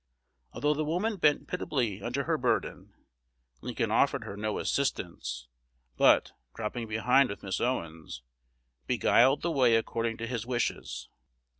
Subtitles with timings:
[0.53, 2.95] Although the woman bent pitiably under her burden,
[3.61, 5.47] Lincoln offered her no assistance,
[5.95, 8.23] but, dropping behind with Miss Owens,
[8.87, 11.07] beguiled the way according to his wishes.